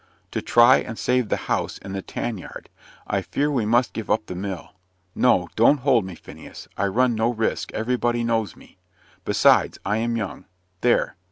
[0.31, 2.69] "To try and save the house and the tan yard
[3.05, 4.73] I fear we must give up the mill.
[5.13, 6.67] No, don't hold me, Phineas.
[6.75, 8.79] I run no risk: everybody knows me.
[9.25, 10.45] Besides, I am young.
[10.79, 11.17] There!